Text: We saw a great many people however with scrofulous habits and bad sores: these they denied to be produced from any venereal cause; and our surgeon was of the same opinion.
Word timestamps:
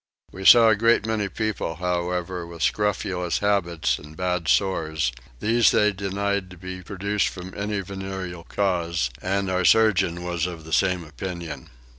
We 0.31 0.45
saw 0.45 0.69
a 0.69 0.75
great 0.75 1.05
many 1.05 1.29
people 1.29 1.75
however 1.75 2.47
with 2.47 2.63
scrofulous 2.63 3.37
habits 3.37 3.99
and 3.99 4.17
bad 4.17 4.47
sores: 4.47 5.11
these 5.41 5.69
they 5.69 5.91
denied 5.91 6.49
to 6.49 6.57
be 6.57 6.81
produced 6.81 7.27
from 7.27 7.53
any 7.55 7.81
venereal 7.81 8.45
cause; 8.45 9.11
and 9.21 9.47
our 9.47 9.63
surgeon 9.63 10.23
was 10.23 10.47
of 10.47 10.63
the 10.63 10.73
same 10.73 11.03
opinion. 11.03 11.69